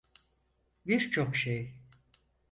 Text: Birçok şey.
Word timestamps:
Birçok 0.87 1.35
şey. 1.35 1.73